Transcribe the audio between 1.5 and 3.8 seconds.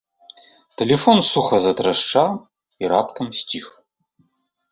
затрашчаў і раптам сціх.